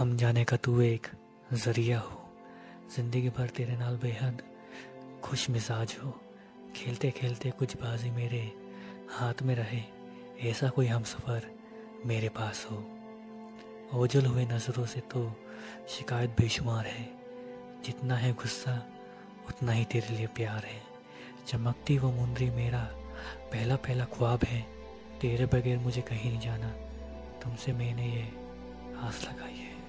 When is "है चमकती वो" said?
20.64-22.12